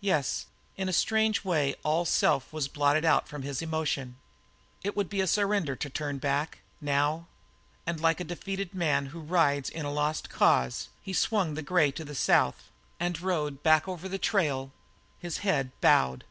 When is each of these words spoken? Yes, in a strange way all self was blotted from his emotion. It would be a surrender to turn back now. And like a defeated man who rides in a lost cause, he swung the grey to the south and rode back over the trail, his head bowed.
Yes, 0.00 0.46
in 0.78 0.88
a 0.88 0.90
strange 0.90 1.44
way 1.44 1.74
all 1.82 2.06
self 2.06 2.50
was 2.50 2.66
blotted 2.66 3.04
from 3.26 3.42
his 3.42 3.60
emotion. 3.60 4.16
It 4.82 4.96
would 4.96 5.10
be 5.10 5.20
a 5.20 5.26
surrender 5.26 5.76
to 5.76 5.90
turn 5.90 6.16
back 6.16 6.60
now. 6.80 7.26
And 7.84 8.00
like 8.00 8.20
a 8.20 8.24
defeated 8.24 8.72
man 8.74 9.04
who 9.12 9.20
rides 9.20 9.68
in 9.68 9.84
a 9.84 9.92
lost 9.92 10.30
cause, 10.30 10.88
he 11.02 11.12
swung 11.12 11.52
the 11.52 11.62
grey 11.62 11.90
to 11.90 12.06
the 12.06 12.14
south 12.14 12.70
and 12.98 13.20
rode 13.20 13.62
back 13.62 13.86
over 13.86 14.08
the 14.08 14.16
trail, 14.16 14.72
his 15.18 15.36
head 15.44 15.72
bowed. 15.82 16.24